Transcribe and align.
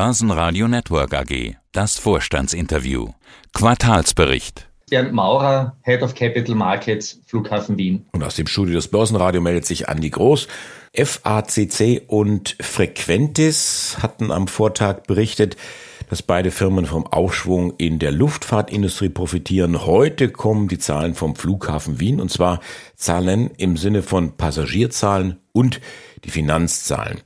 Börsenradio 0.00 0.68
Network 0.68 1.12
AG. 1.12 1.56
Das 1.72 1.98
Vorstandsinterview. 1.98 3.08
Quartalsbericht. 3.52 4.68
Bernd 4.88 5.12
Maurer, 5.12 5.76
Head 5.82 6.02
of 6.02 6.14
Capital 6.14 6.54
Markets, 6.54 7.20
Flughafen 7.26 7.76
Wien. 7.78 8.06
Und 8.12 8.22
aus 8.22 8.36
dem 8.36 8.46
Studio 8.46 8.76
des 8.76 8.86
Börsenradio 8.86 9.40
meldet 9.40 9.66
sich 9.66 9.88
Andi 9.88 10.10
Groß. 10.10 10.46
FACC 10.94 12.02
und 12.06 12.54
Frequentis 12.60 13.96
hatten 14.00 14.30
am 14.30 14.46
Vortag 14.46 15.02
berichtet, 15.08 15.56
dass 16.08 16.22
beide 16.22 16.52
Firmen 16.52 16.86
vom 16.86 17.04
Aufschwung 17.04 17.74
in 17.78 17.98
der 17.98 18.12
Luftfahrtindustrie 18.12 19.08
profitieren. 19.08 19.84
Heute 19.84 20.28
kommen 20.30 20.68
die 20.68 20.78
Zahlen 20.78 21.16
vom 21.16 21.34
Flughafen 21.34 21.98
Wien 21.98 22.20
und 22.20 22.30
zwar 22.30 22.60
Zahlen 22.94 23.50
im 23.56 23.76
Sinne 23.76 24.04
von 24.04 24.36
Passagierzahlen 24.36 25.40
und 25.50 25.80
die 26.22 26.30
Finanzzahlen. 26.30 27.18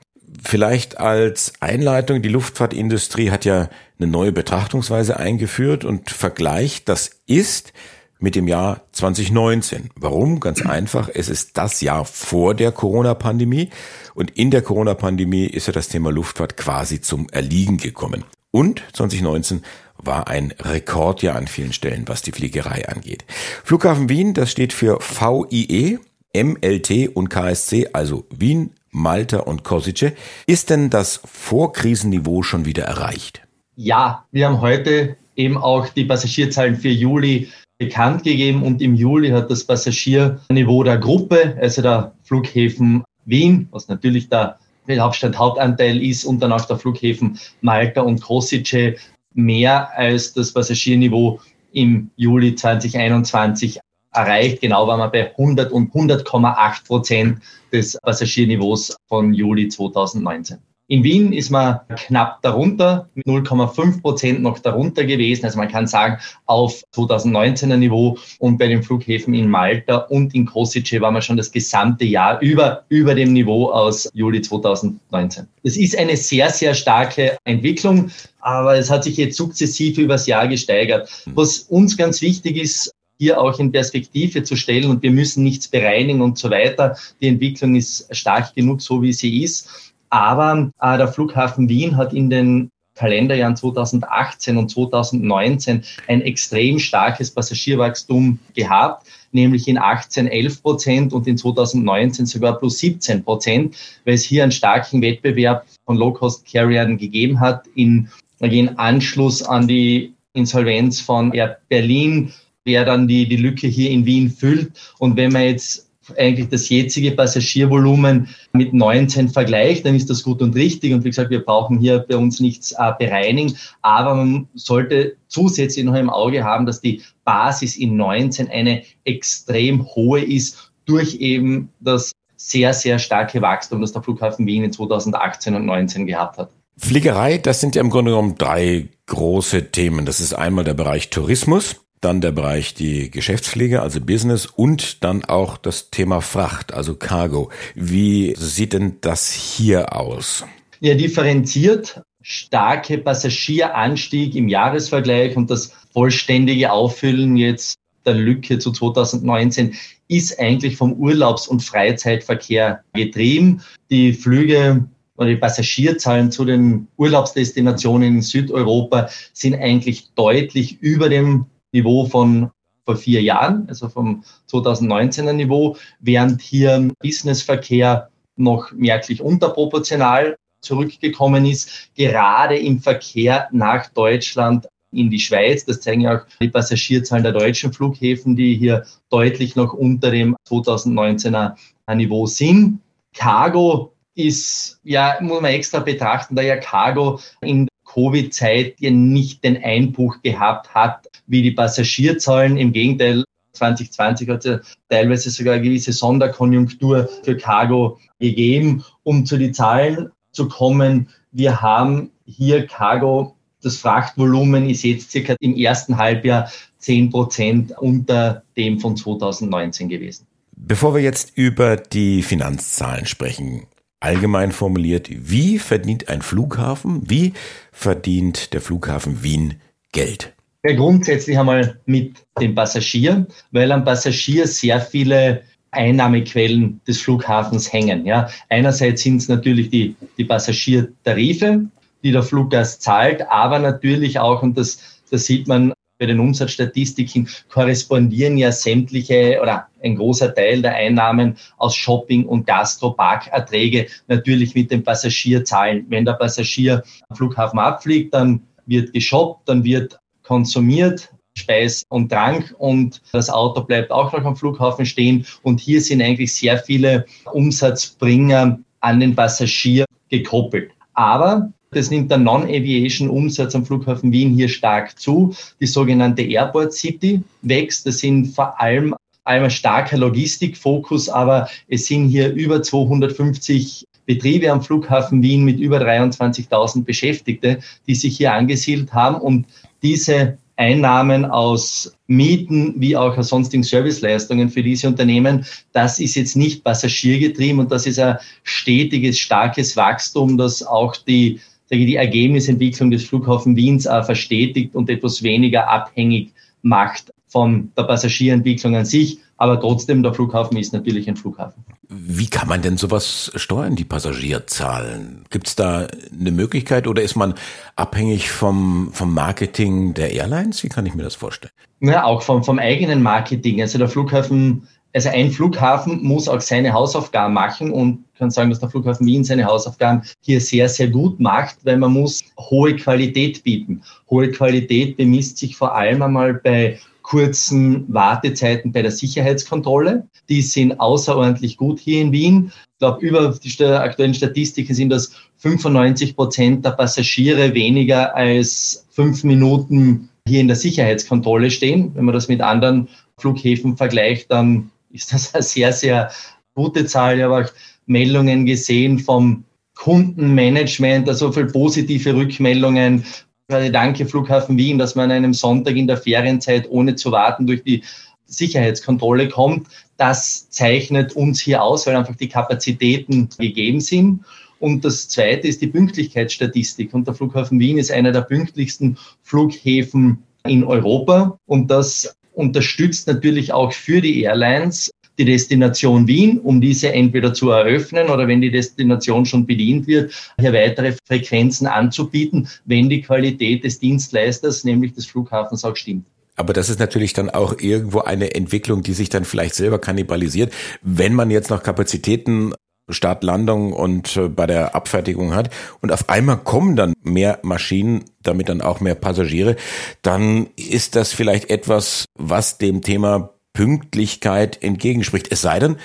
Vielleicht 0.45 0.99
als 0.99 1.53
Einleitung, 1.61 2.21
die 2.21 2.29
Luftfahrtindustrie 2.29 3.31
hat 3.31 3.45
ja 3.45 3.69
eine 3.99 4.11
neue 4.11 4.33
Betrachtungsweise 4.33 5.19
eingeführt 5.19 5.85
und 5.85 6.11
vergleicht 6.11 6.89
das 6.89 7.11
ist 7.27 7.73
mit 8.19 8.35
dem 8.35 8.49
Jahr 8.49 8.83
2019. 8.93 9.91
Warum? 9.95 10.41
Ganz 10.41 10.65
einfach, 10.65 11.09
es 11.13 11.29
ist 11.29 11.59
das 11.59 11.81
Jahr 11.81 12.05
vor 12.05 12.55
der 12.55 12.73
Corona-Pandemie 12.73 13.71
und 14.15 14.31
in 14.33 14.51
der 14.51 14.63
Corona-Pandemie 14.63 15.47
ist 15.47 15.67
ja 15.67 15.73
das 15.73 15.89
Thema 15.89 16.11
Luftfahrt 16.11 16.57
quasi 16.57 17.01
zum 17.01 17.29
Erliegen 17.31 17.79
gekommen. 17.79 18.25
Und 18.51 18.83
2019 18.93 19.63
war 19.99 20.29
ein 20.29 20.53
Rekordjahr 20.59 21.37
an 21.37 21.47
vielen 21.47 21.73
Stellen, 21.73 22.09
was 22.09 22.23
die 22.23 22.33
Fliegerei 22.33 22.89
angeht. 22.89 23.25
Flughafen 23.65 24.09
Wien, 24.09 24.35
das 24.35 24.51
steht 24.51 24.73
für 24.73 24.99
VIE, 24.99 25.99
MLT 26.35 27.15
und 27.15 27.29
KSC, 27.29 27.91
also 27.93 28.27
Wien, 28.31 28.73
Malta 28.93 29.39
und 29.39 29.65
Kosice. 29.65 30.13
Ist 30.47 30.71
denn 30.71 30.91
das 30.91 31.21
Vorkrisenniveau 31.25 32.43
schon 32.43 32.65
wieder 32.67 32.85
erreicht? 32.85 33.43
Ja, 33.75 34.27
wir 34.31 34.47
haben 34.47 34.61
heute 34.61 35.17
eben 35.35 35.57
auch 35.57 35.89
die 35.89 36.05
Passagierzahlen 36.05 36.77
für 36.77 36.91
Juli 36.91 37.49
bekannt 37.79 38.23
gegeben 38.23 38.63
und 38.63 38.81
im 38.81 38.95
Juli 38.95 39.31
hat 39.31 39.51
das 39.51 39.65
Passagierniveau 39.65 40.85
der 40.85 40.99
Gruppe, 40.99 41.57
also 41.61 41.83
der 41.83 42.13
Flughäfen 42.23 43.03
Wien, 43.25 43.69
was 43.73 43.89
natürlich 43.89 44.29
der 44.29 44.59
Hauptstadt 44.89 45.39
Hauptanteil 45.39 46.03
ist 46.03 46.25
und 46.25 46.41
dann 46.41 46.53
auch 46.53 46.65
der 46.65 46.79
Flughäfen 46.79 47.39
Malta 47.61 48.03
und 48.03 48.21
Kosice 48.21 48.97
mehr 49.35 49.91
als 49.97 50.35
das 50.35 50.53
Passagierniveau 50.53 51.41
im 51.73 52.11
Juli 52.17 52.55
2021 52.55 53.81
erreicht. 54.13 54.61
Genau 54.61 54.87
waren 54.87 55.01
wir 55.01 55.09
bei 55.09 55.31
100 55.31 55.73
und 55.73 55.93
100,8 55.93 56.87
Prozent 56.87 57.39
des 57.73 57.99
Passagierniveaus 58.03 58.97
von 59.09 59.33
Juli 59.35 59.69
2019. 59.69 60.59
In 60.93 61.05
Wien 61.05 61.33
ist 61.33 61.49
man 61.49 61.81
knapp 61.97 62.43
darunter, 62.43 63.09
mit 63.15 63.25
0,5 63.25 64.03
Prozent 64.03 64.43
noch 64.43 64.59
darunter 64.59 65.05
gewesen. 65.05 65.47
Also 65.47 65.57
man 65.57 65.69
kann 65.69 65.87
sagen, 65.87 66.19
auf 66.45 66.83
2019er 66.95 67.77
Niveau 67.77 68.19
und 68.41 68.59
bei 68.59 68.67
den 68.67 68.83
Flughäfen 68.83 69.33
in 69.33 69.49
Malta 69.49 69.97
und 69.97 70.35
in 70.35 70.45
Kosice 70.45 71.01
war 71.01 71.11
man 71.11 71.23
schon 71.23 71.39
das 71.39 71.51
gesamte 71.51 72.05
Jahr 72.05 72.41
über, 72.43 72.85
über 72.91 73.15
dem 73.15 73.33
Niveau 73.33 73.71
aus 73.71 74.11
Juli 74.13 74.43
2019. 74.43 75.47
Das 75.63 75.79
ist 75.79 75.97
eine 75.97 76.17
sehr, 76.19 76.51
sehr 76.51 76.75
starke 76.75 77.39
Entwicklung, 77.45 78.11
aber 78.41 78.77
es 78.77 78.91
hat 78.91 79.05
sich 79.05 79.17
jetzt 79.17 79.39
sukzessive 79.39 80.03
übers 80.03 80.27
Jahr 80.27 80.47
gesteigert. 80.47 81.09
Was 81.27 81.61
uns 81.61 81.97
ganz 81.97 82.21
wichtig 82.21 82.59
ist, 82.59 82.93
hier 83.23 83.41
auch 83.41 83.61
in 83.61 83.71
Perspektive 83.71 84.43
zu 84.43 84.57
stellen 84.57 84.91
und 84.91 85.01
wir 85.05 85.13
müssen 85.13 85.45
nichts 85.45 85.69
bereinigen 85.69 86.23
und 86.23 86.39
so 86.39 86.51
weiter. 86.51 86.97
Die 87.21 87.29
Entwicklung 87.29 87.77
ist 87.77 88.09
stark 88.11 88.53
genug, 88.57 88.83
so 88.83 89.01
wie 89.01 89.13
sie 89.13 89.45
ist. 89.45 89.95
Aber 90.11 90.73
äh, 90.81 90.99
der 90.99 91.07
Flughafen 91.07 91.69
Wien 91.69 91.97
hat 91.97 92.13
in 92.13 92.31
den 92.31 92.69
Kalenderjahren 92.97 93.55
2018 93.55 94.57
und 94.57 94.73
2019 94.73 95.85
ein 96.09 96.21
extrem 96.23 96.81
starkes 96.81 97.31
Passagierwachstum 97.31 98.41
gehabt, 98.57 99.07
nämlich 99.31 99.69
in 99.69 99.79
18 99.79 100.27
11 100.27 100.61
Prozent 100.61 101.13
und 101.13 101.29
in 101.29 101.39
2019 101.39 102.27
sogar 102.27 102.59
plus 102.59 102.81
17 102.81 103.23
Prozent, 103.23 103.77
weil 104.05 104.15
es 104.15 104.25
hier 104.25 104.43
einen 104.43 104.51
starken 104.51 105.01
Wettbewerb 105.01 105.65
von 105.87 105.97
Low-Cost-Carriern 105.97 106.99
gegeben 106.99 107.39
hat 107.39 107.69
in, 107.77 108.09
in 108.41 108.79
Anschluss 108.81 109.45
an 109.45 109.69
die 109.69 110.13
Insolvenz 110.35 111.01
von 111.01 111.33
Air 111.33 111.59
Berlin, 111.69 112.33
wer 112.65 112.85
dann 112.85 113.09
die, 113.09 113.29
die 113.29 113.37
Lücke 113.37 113.67
hier 113.67 113.91
in 113.91 114.07
Wien 114.07 114.31
füllt. 114.31 114.73
Und 114.99 115.17
wenn 115.17 115.33
man 115.33 115.43
jetzt 115.43 115.89
eigentlich 116.17 116.49
das 116.49 116.69
jetzige 116.69 117.13
Passagiervolumen 117.13 118.29
mit 118.53 118.75
19 118.75 119.29
vergleicht, 119.29 119.87
dann 119.87 119.95
ist 119.95 120.11
das 120.11 120.23
gut 120.23 120.43
und 120.43 120.55
richtig. 120.55 120.93
Und 120.93 121.05
wie 121.05 121.11
gesagt, 121.11 121.31
wir 121.31 121.45
brauchen 121.45 121.79
hier 121.79 122.01
bei 122.01 122.17
uns 122.17 122.41
nichts 122.41 122.73
äh, 122.73 122.93
bereinigen. 122.99 123.57
Aber 123.83 124.15
man 124.15 124.49
sollte 124.55 125.17
zusätzlich 125.29 125.85
noch 125.85 125.95
im 125.95 126.11
Auge 126.11 126.45
haben, 126.45 126.67
dass 126.67 126.81
die 126.81 127.03
Basis 127.25 127.77
in 127.77 127.97
19 127.97 128.49
eine 128.49 128.83
extrem 129.05 129.87
hohe 129.95 130.21
ist 130.21 130.73
durch 130.87 131.17
eben 131.17 131.69
das 131.81 132.13
sehr, 132.37 132.75
sehr 132.75 132.99
starke 132.99 133.41
Wachstum, 133.41 133.81
das 133.81 133.93
der 133.93 134.03
Flughafen 134.03 134.47
Wien 134.47 134.65
in 134.65 134.73
2018 134.73 135.55
und 135.55 135.63
2019 135.63 136.07
gehabt 136.07 136.39
hat. 136.39 136.51
Fliegerei, 136.77 137.39
das 137.39 137.61
sind 137.61 137.77
ja 137.77 137.81
im 137.81 137.91
Grunde 137.91 138.11
genommen 138.11 138.35
drei 138.37 138.89
große 139.07 139.71
Themen. 139.71 140.05
Das 140.07 140.19
ist 140.19 140.35
einmal 140.35 140.65
der 140.65 140.75
Bereich 140.75 141.11
Tourismus 141.11 141.83
dann 142.03 142.21
der 142.21 142.33
Bereich 142.33 142.75
die 142.75 143.11
Geschäftspflege, 143.11 143.81
also 143.81 144.01
Business 144.01 144.47
und 144.47 145.03
dann 145.05 145.25
auch 145.25 145.57
das 145.57 145.91
Thema 145.91 146.21
Fracht, 146.21 146.75
also 146.75 146.95
Cargo. 146.95 147.51
Wie 147.75 148.35
sieht 148.37 148.75
denn 148.75 148.99
das 149.01 149.33
hier 149.33 149.97
aus? 149.97 150.45
Ja, 150.81 150.95
differenziert 150.95 152.03
starke 152.23 152.99
Passagieranstieg 152.99 154.35
im 154.35 154.49
Jahresvergleich 154.49 155.37
und 155.37 155.51
das 155.51 155.73
vollständige 155.93 156.73
Auffüllen 156.73 157.37
jetzt 157.37 157.77
der 158.05 158.15
Lücke 158.15 158.59
zu 158.59 158.73
2019 158.73 159.75
ist 160.09 160.39
eigentlich 160.39 160.77
vom 160.77 160.93
Urlaubs- 160.95 161.49
und 161.49 161.63
Freizeitverkehr 161.63 162.83
getrieben. 162.93 163.63
Die 163.91 164.13
Flüge 164.13 164.85
oder 165.17 165.29
die 165.29 165.37
Passagierzahlen 165.37 166.31
zu 166.33 166.45
den 166.45 166.89
Urlaubsdestinationen 166.97 168.17
in 168.17 168.23
Südeuropa 168.23 169.09
sind 169.33 169.55
eigentlich 169.55 170.11
deutlich 170.15 170.81
über 170.81 171.09
dem 171.09 171.47
Niveau 171.73 172.07
von 172.07 172.51
vor 172.85 172.97
vier 172.97 173.23
Jahren, 173.23 173.67
also 173.69 173.89
vom 173.89 174.25
2019er 174.51 175.33
Niveau, 175.33 175.77
während 176.01 176.41
hier 176.41 176.91
Businessverkehr 177.01 178.09
noch 178.37 178.73
merklich 178.73 179.23
unterproportional 179.23 180.37
zurückgekommen 180.61 181.45
ist, 181.45 181.91
gerade 181.95 182.59
im 182.59 182.81
Verkehr 182.81 183.49
nach 183.53 183.89
Deutschland 183.91 184.67
in 184.93 185.11
die 185.11 185.19
Schweiz. 185.19 185.65
Das 185.65 185.81
zeigen 185.81 186.03
ja 186.03 186.19
auch 186.19 186.27
die 186.41 186.49
Passagierzahlen 186.49 187.25
der 187.25 187.33
deutschen 187.33 187.73
Flughäfen, 187.73 188.37
die 188.37 188.57
hier 188.57 188.85
deutlich 189.11 189.57
noch 189.57 189.73
unter 189.73 190.11
dem 190.11 190.37
2019er 190.49 191.57
Niveau 191.95 192.27
sind. 192.27 192.81
Cargo 193.15 193.93
ist, 194.15 194.79
ja, 194.85 195.17
muss 195.21 195.41
man 195.41 195.53
extra 195.53 195.81
betrachten, 195.81 196.37
da 196.37 196.43
ja 196.43 196.57
Cargo 196.57 197.21
in 197.41 197.69
Covid-Zeit 197.85 198.77
ja 198.81 198.91
nicht 198.91 199.45
den 199.45 199.63
Einbruch 199.63 200.23
gehabt 200.23 200.75
hat, 200.75 201.09
wie 201.27 201.43
die 201.43 201.53
Passagierzahlen. 201.53 202.57
Im 202.57 202.73
Gegenteil, 202.73 203.25
2020 203.53 204.29
hat 204.29 204.45
es 204.45 204.45
ja 204.45 204.61
teilweise 204.89 205.31
sogar 205.31 205.55
eine 205.55 205.63
gewisse 205.63 205.93
Sonderkonjunktur 205.93 207.09
für 207.23 207.37
Cargo 207.37 207.99
gegeben. 208.19 208.85
Um 209.03 209.27
zu 209.27 209.37
den 209.37 209.55
Zahlen 209.55 210.11
zu 210.33 210.49
kommen, 210.49 211.09
wir 211.31 211.61
haben 211.61 212.11
hier 212.27 212.67
Cargo, 212.67 213.37
das 213.63 213.77
Frachtvolumen 213.77 214.69
ist 214.69 214.83
jetzt 214.83 215.11
circa 215.13 215.37
im 215.41 215.57
ersten 215.57 215.97
Halbjahr 215.97 216.51
10 216.79 217.11
Prozent 217.11 217.73
unter 217.79 218.43
dem 218.57 218.81
von 218.81 218.97
2019 218.97 219.89
gewesen. 219.89 220.27
Bevor 220.57 220.95
wir 220.95 221.03
jetzt 221.03 221.37
über 221.37 221.77
die 221.77 222.23
Finanzzahlen 222.23 223.07
sprechen, 223.07 223.67
allgemein 224.01 224.53
formuliert, 224.53 225.09
wie 225.11 225.59
verdient 225.59 226.09
ein 226.09 226.23
Flughafen, 226.23 227.09
wie 227.09 227.35
verdient 227.71 228.53
der 228.53 228.61
Flughafen 228.61 229.23
Wien 229.23 229.61
Geld? 229.93 230.35
Ja, 230.65 230.77
grundsätzlich 230.77 231.37
einmal 231.37 231.81
mit 231.87 232.25
dem 232.41 232.55
Passagier, 232.55 233.27
weil 233.51 233.73
am 233.73 233.85
Passagier 233.85 234.47
sehr 234.47 234.81
viele 234.81 235.43
Einnahmequellen 235.73 236.81
des 236.87 237.01
Flughafens 237.01 237.73
hängen. 237.73 238.07
Ja, 238.07 238.29
einerseits 238.49 239.03
sind 239.03 239.17
es 239.17 239.29
natürlich 239.29 239.71
die, 239.71 239.97
die 240.17 240.25
Passagiertarife, 240.25 241.67
die 242.05 242.13
der 242.13 242.23
Fluggast 242.23 242.81
zahlt, 242.81 243.29
aber 243.29 243.59
natürlich 243.59 244.21
auch, 244.21 244.43
und 244.43 244.57
das, 244.57 245.01
das 245.11 245.27
sieht 245.27 245.49
man 245.49 245.73
bei 245.99 246.07
den 246.07 246.21
Umsatzstatistiken 246.21 247.29
korrespondieren 247.49 248.37
ja 248.37 248.53
sämtliche 248.53 249.41
oder 249.43 249.67
ein 249.83 249.97
großer 249.97 250.33
Teil 250.33 250.63
der 250.63 250.75
Einnahmen 250.75 251.39
aus 251.59 251.75
Shopping 251.75 252.25
und 252.25 252.47
Gastro-Parkerträge 252.47 253.87
natürlich 254.07 254.55
mit 254.55 254.71
den 254.71 254.85
Passagierzahlen. 254.85 255.87
Wenn 255.89 256.05
der 256.05 256.15
Passagier 256.15 256.85
am 257.09 257.17
Flughafen 257.17 257.59
abfliegt, 257.59 258.15
dann 258.15 258.43
wird 258.67 258.93
geshoppt, 258.93 259.49
dann 259.49 259.65
wird 259.65 259.99
konsumiert, 260.23 261.13
Speis 261.35 261.85
und 261.89 262.11
Trank 262.11 262.55
und 262.59 263.01
das 263.13 263.31
Auto 263.31 263.63
bleibt 263.63 263.91
auch 263.91 264.13
noch 264.13 264.25
am 264.25 264.37
Flughafen 264.37 264.85
stehen. 264.85 265.27
Und 265.43 265.61
hier 265.61 265.81
sind 265.81 266.03
eigentlich 266.03 266.35
sehr 266.35 266.59
viele 266.59 267.07
Umsatzbringer 267.33 268.59
an 268.81 269.01
den 269.01 269.15
Passagier 269.15 269.87
gekoppelt. 270.11 270.73
Aber 270.95 271.51
Das 271.73 271.91
nimmt 271.91 272.11
der 272.11 272.19
Non-Aviation-Umsatz 272.19 273.55
am 273.55 273.65
Flughafen 273.65 274.13
Wien 274.13 274.35
hier 274.35 274.51
stark 274.51 274.99
zu. 274.99 275.35
Die 275.59 275.67
sogenannte 275.67 276.23
Airport 276.23 276.75
City 276.75 277.23
wächst. 277.41 277.87
Das 277.87 277.99
sind 277.99 278.27
vor 278.27 278.61
allem 278.61 278.95
einmal 279.25 279.51
starker 279.51 279.97
Logistikfokus, 279.97 281.09
aber 281.09 281.49
es 281.69 281.87
sind 281.87 282.09
hier 282.09 282.33
über 282.35 282.63
250 282.63 283.87
Betriebe 284.15 284.51
am 284.51 284.63
Flughafen 284.63 285.23
Wien 285.23 285.45
mit 285.45 285.59
über 285.59 285.79
23.000 285.79 286.85
Beschäftigte, 286.85 287.61
die 287.87 287.95
sich 287.95 288.17
hier 288.17 288.35
angesiedelt 288.35 288.93
haben 288.93 289.17
und 289.17 289.47
diese 289.83 290.39
Einnahmen 290.57 291.25
aus 291.25 291.97
Mieten 292.07 292.75
wie 292.77 292.97
auch 292.97 293.17
aus 293.17 293.29
sonstigen 293.29 293.63
Serviceleistungen 293.63 294.51
für 294.51 294.63
diese 294.63 294.87
Unternehmen, 294.87 295.47
das 295.73 295.99
ist 295.99 296.15
jetzt 296.15 296.37
nicht 296.37 296.63
passagiergetrieben 296.63 297.59
und 297.59 297.73
das 297.73 297.87
ist 297.87 297.99
ein 297.99 298.19
stetiges, 298.43 299.19
starkes 299.19 299.77
Wachstum, 299.77 300.37
das 300.37 300.63
auch 300.63 300.95
die, 300.97 301.41
die 301.71 301.97
Ergebnisentwicklung 301.97 302.91
des 302.91 303.05
Flughafen 303.05 303.57
Wiens 303.57 303.85
verstetigt 303.85 304.75
und 304.75 304.91
etwas 304.91 305.23
weniger 305.23 305.69
abhängig 305.69 306.33
macht 306.61 307.13
von 307.29 307.73
der 307.77 307.85
Passagierentwicklung 307.85 308.77
an 308.77 308.85
sich. 308.85 309.19
Aber 309.43 309.59
trotzdem, 309.59 310.05
der 310.05 310.15
Flughafen 310.15 310.57
ist 310.57 310.73
natürlich 310.73 311.09
ein 311.09 311.17
Flughafen. 311.17 311.65
Wie 311.89 312.29
kann 312.29 312.47
man 312.47 312.63
denn 312.63 312.77
sowas 312.77 313.33
steuern, 313.35 313.75
die 313.75 313.83
Passagierzahlen? 313.83 315.25
Gibt 315.31 315.49
es 315.49 315.57
da 315.57 315.89
eine 316.17 316.31
Möglichkeit 316.31 316.87
oder 316.87 317.03
ist 317.03 317.17
man 317.17 317.35
abhängig 317.75 318.31
vom, 318.31 318.91
vom 318.93 319.13
Marketing 319.13 319.95
der 319.95 320.13
Airlines? 320.13 320.63
Wie 320.63 320.69
kann 320.69 320.87
ich 320.87 320.95
mir 320.95 321.03
das 321.03 321.17
vorstellen? 321.17 321.51
Ja, 321.81 322.05
auch 322.05 322.23
vom, 322.23 322.45
vom 322.45 322.61
eigenen 322.61 323.03
Marketing. 323.03 323.61
Also 323.61 323.79
der 323.79 323.89
Flughafen, 323.89 324.69
also 324.95 325.09
ein 325.09 325.33
Flughafen 325.33 326.05
muss 326.05 326.29
auch 326.29 326.41
seine 326.41 326.73
Hausaufgaben 326.73 327.35
machen 327.35 327.73
und 327.73 328.05
kann 328.17 328.31
sagen, 328.31 328.51
dass 328.51 328.61
der 328.61 328.71
Flughafen 328.71 329.09
Wien 329.09 329.25
seine 329.25 329.47
Hausaufgaben 329.47 330.03
hier 330.21 330.41
sehr, 330.41 330.69
sehr 330.69 330.87
gut 330.87 331.19
macht, 331.19 331.57
weil 331.65 331.79
man 331.79 331.93
muss 331.93 332.23
hohe 332.39 332.77
Qualität 332.77 333.43
bieten. 333.43 333.83
Hohe 334.09 334.31
Qualität 334.31 334.97
bemisst 334.97 335.39
sich 335.39 335.57
vor 335.57 335.75
allem 335.75 336.01
einmal 336.01 336.35
bei 336.35 336.79
kurzen 337.03 337.85
Wartezeiten 337.93 338.73
bei 338.73 338.83
der 338.83 338.91
Sicherheitskontrolle. 338.91 340.07
Die 340.29 340.43
sind 340.43 340.79
außerordentlich 340.81 341.57
gut 341.57 341.81
hier 341.81 342.01
in 342.01 342.13
Wien. 342.13 342.53
Ich 342.55 342.79
glaube, 342.79 343.05
über 343.05 343.39
die 343.43 343.65
aktuellen 343.65 344.15
Statistiken 344.15 344.75
sind 344.75 344.91
das 344.91 345.13
95 345.39 346.17
Prozent 346.17 346.65
der 346.65 346.71
Passagiere 346.71 347.55
weniger 347.55 348.15
als 348.15 348.87
fünf 348.91 349.25
Minuten 349.25 350.09
hier 350.27 350.41
in 350.41 350.49
der 350.49 350.57
Sicherheitskontrolle 350.57 351.51
stehen. 351.51 351.93
Wenn 351.95 352.05
man 352.05 352.15
das 352.15 352.29
mit 352.29 352.41
anderen 352.41 352.89
Flughäfen 353.19 353.77
vergleicht, 353.77 354.31
dann 354.31 354.71
ist 354.91 355.13
das 355.13 355.35
eine 355.35 355.43
sehr, 355.43 355.73
sehr 355.73 356.11
gute 356.55 356.87
Zahl. 356.87 357.19
Ich 357.19 357.25
habe 357.25 357.45
auch 357.45 357.53
Meldungen 357.87 358.47
gesehen 358.47 358.99
vom 358.99 359.45
Kundenmanagement, 359.75 361.09
also 361.09 361.33
viele 361.33 361.47
positive 361.47 362.15
Rückmeldungen 362.15 363.05
Danke 363.49 364.07
Flughafen 364.07 364.57
Wien, 364.57 364.79
dass 364.79 364.95
man 364.95 365.11
an 365.11 365.17
einem 365.17 365.35
Sonntag 365.35 365.77
in 365.77 365.87
der 365.87 365.97
Ferienzeit 365.97 366.71
ohne 366.71 366.95
zu 366.95 367.13
warten 367.13 367.47
durch 367.47 367.63
die 367.63 367.83
Sicherheitskontrolle 368.27 369.29
kommt. 369.29 369.67
Das 369.97 370.49
zeichnet 370.49 371.15
uns 371.15 371.41
hier 371.41 371.63
aus, 371.63 371.87
weil 371.87 371.97
einfach 371.97 372.17
die 372.17 372.29
Kapazitäten 372.29 373.29
gegeben 373.39 373.81
sind. 373.81 374.25
Und 374.59 374.85
das 374.85 375.09
Zweite 375.09 375.49
ist 375.49 375.61
die 375.61 375.67
Pünktlichkeitsstatistik. 375.67 376.95
Und 376.95 377.07
der 377.07 377.15
Flughafen 377.15 377.59
Wien 377.59 377.79
ist 377.79 377.91
einer 377.91 378.13
der 378.13 378.23
pünktlichsten 378.23 378.97
Flughäfen 379.23 380.23
in 380.47 380.65
Europa. 380.65 381.37
Und 381.47 381.71
das 381.71 382.17
unterstützt 382.33 383.07
natürlich 383.09 383.53
auch 383.53 383.73
für 383.73 384.01
die 384.01 384.23
Airlines 384.23 384.91
die 385.19 385.25
Destination 385.25 386.07
Wien, 386.07 386.39
um 386.39 386.61
diese 386.61 386.93
entweder 386.93 387.35
zu 387.35 387.51
eröffnen 387.51 388.09
oder 388.09 388.29
wenn 388.29 388.41
die 388.41 388.51
Destination 388.51 389.27
schon 389.27 389.47
bedient 389.47 389.87
wird, 389.87 390.13
hier 390.39 390.53
weitere 390.53 390.95
Frequenzen 391.07 391.67
anzubieten, 391.67 392.49
wenn 392.65 392.89
die 392.89 393.03
Qualität 393.03 393.65
des 393.65 393.79
Dienstleisters, 393.79 394.65
nämlich 394.65 394.95
des 394.95 395.07
Flughafens, 395.07 395.65
auch 395.65 395.77
stimmt. 395.77 396.07
Aber 396.37 396.55
das 396.55 396.71
ist 396.71 396.81
natürlich 396.81 397.13
dann 397.13 397.29
auch 397.29 397.59
irgendwo 397.59 398.01
eine 398.01 398.35
Entwicklung, 398.35 398.83
die 398.83 398.95
sich 398.95 399.11
dann 399.11 399.25
vielleicht 399.25 399.55
selber 399.55 399.79
kannibalisiert. 399.79 400.53
Wenn 400.81 401.15
man 401.15 401.31
jetzt 401.31 401.51
noch 401.51 401.63
Kapazitäten 401.63 402.55
Start, 402.89 403.23
Landung 403.23 403.73
und 403.73 404.17
äh, 404.17 404.29
bei 404.29 404.47
der 404.47 404.75
Abfertigung 404.75 405.35
hat 405.35 405.51
und 405.81 405.93
auf 405.93 406.09
einmal 406.09 406.39
kommen 406.39 406.75
dann 406.75 406.95
mehr 407.03 407.39
Maschinen, 407.43 408.05
damit 408.23 408.49
dann 408.49 408.61
auch 408.61 408.81
mehr 408.81 408.97
Passagiere, 408.97 409.57
dann 410.03 410.49
ist 410.57 410.97
das 410.97 411.13
vielleicht 411.13 411.49
etwas, 411.51 412.07
was 412.19 412.59
dem 412.59 412.83
Thema 412.83 413.35
Pünktlichkeit 413.53 414.63
entgegenspricht. 414.63 415.31
Es 415.31 415.43
sei 415.43 415.59
denn, 415.59 415.77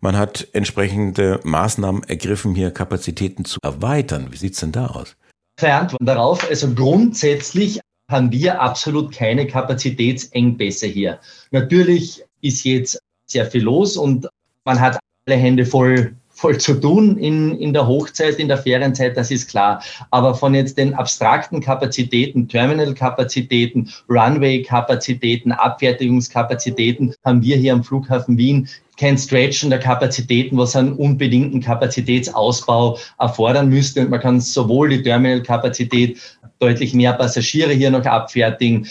man 0.00 0.16
hat 0.16 0.48
entsprechende 0.52 1.40
Maßnahmen 1.44 2.04
ergriffen, 2.04 2.54
hier 2.54 2.70
Kapazitäten 2.70 3.44
zu 3.44 3.58
erweitern. 3.62 4.28
Wie 4.30 4.36
sieht's 4.36 4.60
denn 4.60 4.72
da 4.72 4.86
aus? 4.86 5.16
Zwei 5.58 5.86
darauf. 6.00 6.48
Also 6.48 6.74
grundsätzlich 6.74 7.80
haben 8.10 8.30
wir 8.30 8.60
absolut 8.60 9.14
keine 9.14 9.46
Kapazitätsengpässe 9.46 10.86
hier. 10.86 11.20
Natürlich 11.50 12.22
ist 12.42 12.64
jetzt 12.64 12.98
sehr 13.26 13.46
viel 13.46 13.62
los 13.62 13.96
und 13.96 14.28
man 14.64 14.80
hat 14.80 14.98
alle 15.26 15.36
Hände 15.36 15.64
voll 15.64 16.14
voll 16.44 16.58
zu 16.58 16.74
tun 16.74 17.16
in, 17.16 17.58
in 17.58 17.72
der 17.72 17.86
Hochzeit, 17.86 18.38
in 18.38 18.48
der 18.48 18.58
Ferienzeit, 18.58 19.16
das 19.16 19.30
ist 19.30 19.48
klar. 19.48 19.82
Aber 20.10 20.34
von 20.34 20.54
jetzt 20.54 20.76
den 20.76 20.92
abstrakten 20.92 21.62
Kapazitäten, 21.62 22.48
Terminal-Kapazitäten, 22.48 23.90
Runway-Kapazitäten, 24.10 25.52
Abfertigungskapazitäten 25.52 27.14
haben 27.24 27.40
wir 27.40 27.56
hier 27.56 27.72
am 27.72 27.82
Flughafen 27.82 28.36
Wien 28.36 28.68
kein 28.98 29.16
Stretchen 29.16 29.70
der 29.70 29.78
Kapazitäten, 29.78 30.58
was 30.58 30.76
einen 30.76 30.92
unbedingten 30.92 31.62
Kapazitätsausbau 31.62 32.98
erfordern 33.18 33.70
müsste. 33.70 34.02
Und 34.02 34.10
man 34.10 34.20
kann 34.20 34.38
sowohl 34.38 34.90
die 34.90 35.02
Terminal-Kapazität 35.02 36.20
deutlich 36.58 36.92
mehr 36.92 37.14
Passagiere 37.14 37.72
hier 37.72 37.90
noch 37.90 38.04
abfertigen, 38.04 38.86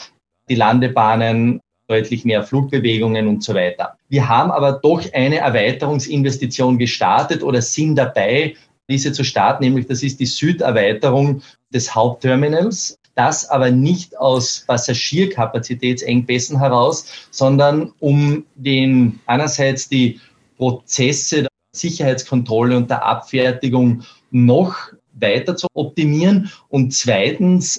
die 0.50 0.56
Landebahnen 0.56 1.62
deutlich 1.88 2.26
mehr 2.26 2.44
Flugbewegungen 2.44 3.28
und 3.28 3.44
so 3.44 3.54
weiter. 3.54 3.98
Wir 4.10 4.28
haben 4.30 4.52
aber 4.52 4.74
doch 4.74 5.02
eine 5.14 5.38
Erweiterungsinvestition 5.38 6.78
gestartet 6.78 7.44
oder 7.44 7.62
sind 7.62 7.96
dabei, 7.96 8.56
diese 8.90 9.12
zu 9.12 9.24
starten, 9.24 9.64
nämlich 9.64 9.88
das 9.88 10.04
ist 10.04 10.20
die 10.20 10.26
Süderweiterung 10.26 11.42
des 11.74 11.96
Hauptterminals. 11.96 12.98
Das 13.16 13.50
aber 13.50 13.70
nicht 13.70 14.18
aus 14.18 14.64
Passagierkapazitätsengpässen 14.68 16.58
heraus, 16.60 17.06
sondern 17.30 17.94
um 18.00 18.46
den 18.56 19.20
einerseits 19.28 19.88
die 19.88 20.20
Prozesse 20.58 21.42
der 21.44 21.50
Sicherheitskontrolle 21.76 22.76
und 22.76 22.90
der 22.90 23.06
Abfertigung 23.06 24.04
noch 24.32 24.76
weiter 25.14 25.56
zu 25.56 25.68
optimieren 25.74 26.52
und 26.70 26.94
zweitens 26.94 27.78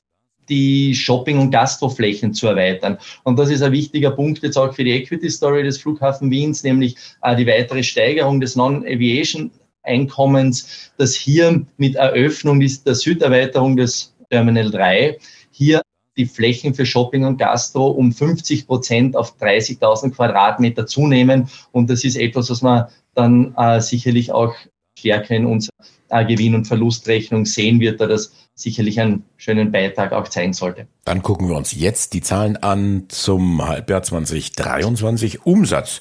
die 0.49 0.95
Shopping- 0.95 1.39
und 1.39 1.51
Gastroflächen 1.51 2.35
zu 2.35 2.47
erweitern. 2.47 2.99
Und 3.23 3.39
das 3.39 3.51
ist 3.51 3.63
ein 3.63 3.73
wichtiger 3.73 4.11
Punkt 4.11 4.43
jetzt 4.43 4.57
auch 4.57 4.75
für 4.75 4.85
die 4.85 4.93
Equity-Story 4.93 5.63
des 5.63 5.79
Flughafen 5.79 6.31
Wiens, 6.31 6.63
nämlich 6.63 6.97
äh, 7.23 7.37
die 7.37 7.47
weitere 7.47 7.83
Steigerung 7.83 8.41
des 8.41 8.57
Non-Aviation 8.57 9.51
Einkommens, 9.85 10.93
dass 10.97 11.15
hier 11.15 11.65
mit 11.77 11.97
Eröffnung 11.97 12.59
der 12.61 12.95
Süderweiterung 12.95 13.77
des 13.77 14.15
Terminal 14.31 14.71
3 14.71 15.19
hier 15.51 15.83
die 16.17 16.27
Flächen 16.27 16.75
für 16.75 16.87
Shopping 16.87 17.25
und 17.25 17.39
Gastro 17.39 17.89
um 17.89 18.13
50 18.13 18.67
Prozent 18.67 19.17
auf 19.17 19.37
30.000 19.41 20.13
Quadratmeter 20.13 20.87
zunehmen. 20.87 21.49
Und 21.73 21.91
das 21.91 22.05
ist 22.05 22.17
etwas, 22.17 22.51
was 22.51 22.63
man 22.63 22.87
dann 23.15 23.55
äh, 23.57 23.81
sicherlich 23.81 24.33
auch 24.33 24.55
stärker 24.99 25.35
in 25.35 25.47
unserer 25.47 26.25
Gewinn- 26.25 26.55
und 26.55 26.67
Verlustrechnung 26.67 27.47
sehen 27.47 27.81
wird, 27.81 28.01
da 28.01 28.07
das 28.07 28.33
sicherlich 28.55 29.01
einen 29.01 29.25
schönen 29.37 29.73
Beitrag 29.73 30.13
auch 30.13 30.29
zeigen 30.29 30.53
sollte. 30.53 30.87
Dann 31.05 31.23
gucken 31.23 31.49
wir 31.49 31.57
uns 31.57 31.73
jetzt 31.73 32.13
die 32.13 32.21
Zahlen 32.21 32.57
an 32.57 33.05
zum 33.09 33.67
Halbjahr 33.67 34.03
2023. 34.03 35.45
Umsatz 35.45 36.01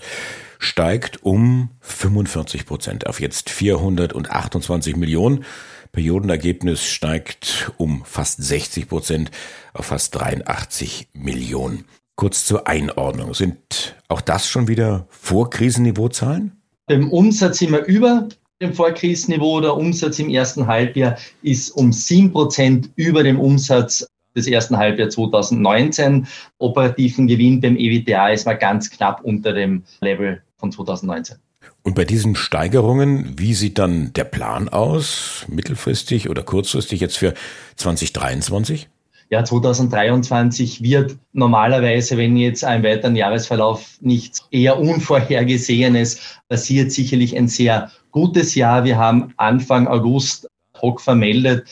steigt 0.59 1.23
um 1.23 1.69
45 1.81 2.65
Prozent 2.65 3.07
auf 3.07 3.19
jetzt 3.19 3.49
428 3.49 4.95
Millionen. 4.95 5.45
Periodenergebnis 5.91 6.85
steigt 6.85 7.71
um 7.77 8.03
fast 8.05 8.41
60 8.41 8.87
Prozent 8.87 9.31
auf 9.73 9.87
fast 9.87 10.15
83 10.15 11.09
Millionen. 11.13 11.85
Kurz 12.15 12.45
zur 12.45 12.67
Einordnung. 12.67 13.33
Sind 13.33 13.95
auch 14.07 14.21
das 14.21 14.47
schon 14.47 14.67
wieder 14.67 15.07
Vorkrisenniveauzahlen? 15.09 16.61
Im 16.87 17.11
Umsatz 17.11 17.59
sind 17.59 17.71
wir 17.71 17.85
über 17.85 18.27
dem 18.63 18.73
Vorkrisenniveau. 18.73 19.61
Der 19.61 19.75
Umsatz 19.75 20.19
im 20.19 20.29
ersten 20.29 20.65
Halbjahr 20.67 21.17
ist 21.41 21.71
um 21.71 21.91
sieben 21.91 22.31
Prozent 22.31 22.89
über 22.95 23.23
dem 23.23 23.39
Umsatz 23.39 24.07
des 24.35 24.47
ersten 24.47 24.77
Halbjahres 24.77 25.13
2019. 25.15 26.27
Operativen 26.57 27.27
Gewinn 27.27 27.61
beim 27.61 27.77
EWTA 27.77 28.29
ist 28.29 28.45
mal 28.45 28.57
ganz 28.57 28.89
knapp 28.89 29.21
unter 29.23 29.53
dem 29.53 29.83
Level 30.01 30.41
von 30.57 30.71
2019. 30.71 31.37
Und 31.83 31.95
bei 31.95 32.05
diesen 32.05 32.35
Steigerungen, 32.35 33.37
wie 33.37 33.53
sieht 33.53 33.77
dann 33.77 34.13
der 34.13 34.23
Plan 34.23 34.69
aus, 34.69 35.45
mittelfristig 35.49 36.29
oder 36.29 36.41
kurzfristig 36.41 37.01
jetzt 37.01 37.17
für 37.17 37.33
2023? 37.75 38.89
Ja, 39.33 39.43
2023 39.43 40.83
wird 40.83 41.17
normalerweise, 41.31 42.17
wenn 42.17 42.37
jetzt 42.37 42.63
ein 42.63 42.83
weiteren 42.83 43.15
Jahresverlauf 43.15 43.97
nichts 43.99 44.45
eher 44.51 44.77
Unvorhergesehenes 44.77 46.39
passiert, 46.49 46.91
sicherlich 46.91 47.35
ein 47.35 47.47
sehr 47.47 47.89
gutes 48.11 48.53
Jahr. 48.53 48.83
Wir 48.83 48.99
haben 48.99 49.33
Anfang 49.37 49.87
August 49.87 50.47
hoc 50.79 51.01
vermeldet, 51.01 51.65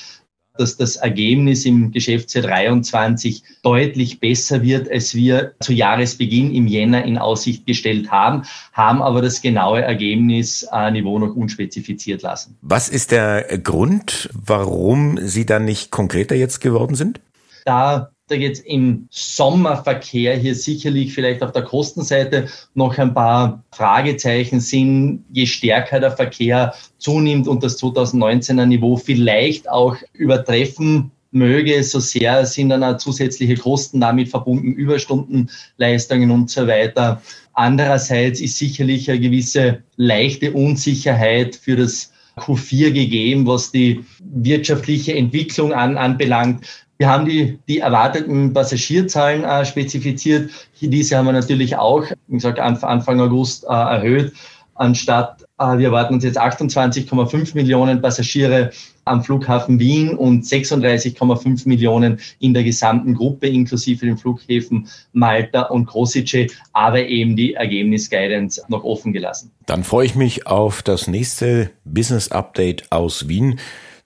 dass 0.58 0.76
das 0.76 0.96
Ergebnis 0.96 1.64
im 1.66 1.92
Geschäftsjahr 1.92 2.46
23 2.46 3.44
deutlich 3.62 4.20
besser 4.20 4.64
wird, 4.64 4.90
als 4.90 5.14
wir 5.14 5.54
zu 5.60 5.72
Jahresbeginn 5.72 6.56
im 6.56 6.66
Jänner 6.66 7.06
in 7.06 7.20
Aussicht 7.20 7.68
gestellt 7.68 8.10
haben, 8.10 8.42
haben 8.74 9.04
aber 9.04 9.22
das 9.22 9.40
genaue 9.44 9.84
Ergebnisniveau 9.84 11.20
noch 11.20 11.36
unspezifiziert 11.36 12.24
lassen. 12.24 12.58
Was 12.64 12.90
ist 12.90 13.12
der 13.12 13.60
Grund, 13.60 14.32
warum 14.34 15.20
Sie 15.22 15.46
dann 15.46 15.66
nicht 15.66 15.92
konkreter 15.92 16.34
jetzt 16.34 16.60
geworden 16.60 16.96
sind? 16.96 17.20
Da 17.66 18.12
da 18.32 18.38
jetzt 18.38 18.66
im 18.66 19.08
Sommerverkehr 19.12 20.38
hier 20.38 20.56
sicherlich 20.56 21.14
vielleicht 21.14 21.44
auf 21.44 21.52
der 21.52 21.64
Kostenseite 21.64 22.48
noch 22.74 22.98
ein 22.98 23.14
paar 23.14 23.64
Fragezeichen 23.72 24.60
sind, 24.60 25.26
je 25.32 25.46
stärker 25.46 26.00
der 26.00 26.12
Verkehr 26.12 26.74
zunimmt 26.98 27.48
und 27.48 27.64
das 27.64 27.80
2019er 27.82 28.66
Niveau 28.66 28.96
vielleicht 28.96 29.70
auch 29.70 29.98
übertreffen 30.14 31.12
möge, 31.32 31.84
so 31.84 32.00
sehr 32.00 32.46
sind 32.46 32.70
dann 32.70 32.84
auch 32.84 32.98
zusätzliche 32.98 33.56
Kosten 33.56 34.02
damit 34.02 34.30
verbunden, 34.30 34.74
Überstundenleistungen 34.74 36.32
und 36.32 36.50
so 36.50 36.68
weiter. 36.68 37.22
Andererseits 37.54 38.42
ist 38.42 38.58
sicherlich 38.58 39.10
eine 39.10 39.20
gewisse 39.20 39.84
leichte 39.98 40.52
Unsicherheit 40.54 41.56
für 41.56 41.76
das 41.76 42.12
Q4 42.38 42.92
gegeben, 42.92 43.46
was 43.46 43.72
die 43.72 44.04
wirtschaftliche 44.20 45.16
Entwicklung 45.16 45.74
an, 45.74 45.98
anbelangt. 45.98 46.66
Wir 46.98 47.10
haben 47.10 47.26
die, 47.26 47.60
die 47.68 47.80
erwarteten 47.80 48.54
Passagierzahlen 48.54 49.44
äh, 49.44 49.66
spezifiziert. 49.66 50.52
Diese 50.80 51.18
haben 51.18 51.26
wir 51.26 51.34
natürlich 51.34 51.76
auch, 51.76 52.06
wie 52.28 52.36
gesagt, 52.36 52.60
Anfang 52.60 53.20
August 53.20 53.64
äh, 53.64 53.74
erhöht. 53.74 54.34
Anstatt, 54.76 55.46
wir 55.78 55.88
erwarten 55.88 56.16
uns 56.16 56.24
jetzt 56.24 56.40
28,5 56.40 57.56
Millionen 57.56 58.02
Passagiere 58.02 58.72
am 59.06 59.24
Flughafen 59.24 59.80
Wien 59.80 60.16
und 60.16 60.44
36,5 60.44 61.68
Millionen 61.68 62.20
in 62.40 62.54
der 62.54 62.64
gesamten 62.64 63.16
Gruppe, 63.16 63.48
inklusive 63.48 64.06
den 64.06 64.18
Flughäfen 64.18 64.88
Malta 65.14 65.64
und 65.64 65.86
Kosice, 65.86 66.48
aber 66.74 67.06
eben 67.06 67.36
die 67.36 67.54
Ergebnisguidance 67.54 68.62
noch 68.68 68.84
offen 68.84 69.14
gelassen. 69.14 69.52
Dann 69.66 69.84
freue 69.84 70.06
ich 70.06 70.16
mich 70.16 70.48
auf 70.48 70.84
das 70.84 71.08
nächste 71.08 71.72
Business 71.84 72.32
Update 72.32 72.92
aus 72.92 73.28
Wien 73.28 73.60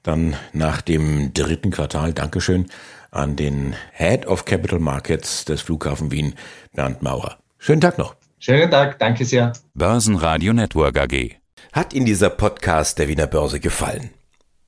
dann 0.05 0.35
nach 0.53 0.81
dem 0.81 1.33
dritten 1.33 1.71
Quartal 1.71 2.13
Dankeschön 2.13 2.67
an 3.11 3.35
den 3.35 3.75
Head 3.93 4.27
of 4.27 4.45
Capital 4.45 4.79
Markets 4.79 5.45
des 5.45 5.61
Flughafen 5.61 6.11
Wien, 6.11 6.35
Bernd 6.73 7.01
Maurer. 7.01 7.37
Schönen 7.57 7.81
Tag 7.81 7.97
noch. 7.97 8.15
Schönen 8.39 8.69
Tag, 8.69 8.99
danke 8.99 9.25
sehr. 9.25 9.53
Börsenradio 9.73 10.53
Network 10.53 10.99
AG. 10.99 11.37
Hat 11.73 11.93
Ihnen 11.93 12.05
dieser 12.05 12.29
Podcast 12.29 12.99
der 12.99 13.07
Wiener 13.07 13.27
Börse 13.27 13.59
gefallen? 13.59 14.11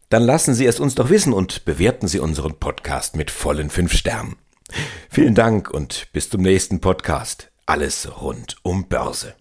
Dann 0.10 0.24
lassen 0.24 0.54
Sie 0.54 0.66
es 0.66 0.80
uns 0.80 0.96
doch 0.96 1.10
wissen 1.10 1.34
und 1.34 1.66
bewerten 1.66 2.08
Sie 2.08 2.20
unseren 2.20 2.60
Podcast 2.60 3.16
mit 3.16 3.32
vollen 3.32 3.70
fünf 3.70 3.94
Sternen. 3.94 4.38
Vielen 5.10 5.36
Dank 5.36 5.70
und 5.70 6.08
bis 6.14 6.30
zum 6.30 6.42
nächsten 6.42 6.80
Podcast. 6.82 7.52
Alles 7.66 8.22
rund 8.22 8.56
um 8.64 8.88
Börse. 8.88 9.36